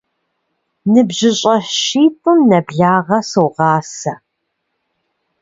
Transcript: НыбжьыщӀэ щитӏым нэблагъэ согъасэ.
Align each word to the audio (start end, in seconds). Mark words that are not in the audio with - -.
НыбжьыщӀэ 0.91 1.55
щитӏым 1.81 2.39
нэблагъэ 2.49 3.19
согъасэ. 3.29 4.13